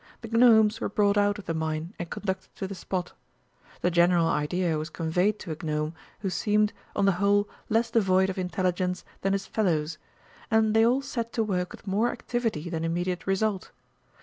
[0.21, 3.13] The Gnomes were brought out of the mine and conducted to the spot.
[3.81, 8.31] The general idea was conveyed to a Gnome who seemed, on the whole, less devoid
[8.31, 9.99] of intelligence than his fellows,
[10.49, 13.69] and they all set to work with more activity than immediate result.